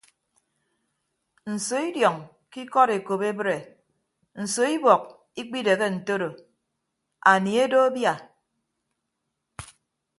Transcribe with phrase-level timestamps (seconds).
[1.53, 2.17] Nso idiọñ
[2.51, 3.55] ke ikọd ekop ebre
[4.41, 5.03] nso ibọk
[5.41, 6.29] ikpidehe ntoro
[7.31, 8.13] anie edo abia.